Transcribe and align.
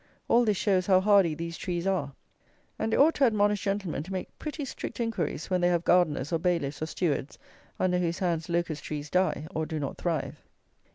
All 0.27 0.45
this 0.45 0.57
shows 0.57 0.87
how 0.87 0.99
hardy 0.99 1.35
these 1.35 1.59
trees 1.59 1.85
are, 1.85 2.11
and 2.79 2.91
it 2.91 2.97
ought 2.99 3.13
to 3.13 3.23
admonish 3.23 3.63
gentlemen 3.63 4.01
to 4.01 4.11
make 4.11 4.35
pretty 4.39 4.65
strict 4.65 4.99
enquiries, 4.99 5.51
when 5.51 5.61
they 5.61 5.67
have 5.67 5.85
gardeners, 5.85 6.33
or 6.33 6.39
bailiffs, 6.39 6.81
or 6.81 6.87
stewards, 6.87 7.37
under 7.79 7.99
whose 7.99 8.17
hands 8.17 8.49
Locust 8.49 8.83
trees 8.83 9.11
die, 9.11 9.45
or 9.53 9.67
do 9.67 9.79
not 9.79 9.99
thrive. 9.99 10.41